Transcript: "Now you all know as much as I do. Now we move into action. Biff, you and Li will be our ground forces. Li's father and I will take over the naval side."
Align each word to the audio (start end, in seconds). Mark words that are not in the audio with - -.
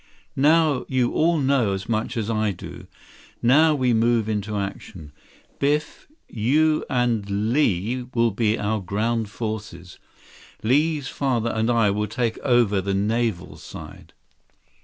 "Now 0.35 0.83
you 0.89 1.11
all 1.11 1.37
know 1.37 1.73
as 1.73 1.87
much 1.87 2.17
as 2.17 2.27
I 2.27 2.49
do. 2.49 2.87
Now 3.43 3.75
we 3.75 3.93
move 3.93 4.27
into 4.27 4.57
action. 4.57 5.11
Biff, 5.59 6.07
you 6.27 6.83
and 6.89 7.53
Li 7.53 8.07
will 8.15 8.31
be 8.31 8.57
our 8.57 8.79
ground 8.81 9.29
forces. 9.29 9.99
Li's 10.63 11.07
father 11.07 11.51
and 11.51 11.69
I 11.69 11.91
will 11.91 12.07
take 12.07 12.39
over 12.39 12.81
the 12.81 12.95
naval 12.95 13.57
side." 13.57 14.13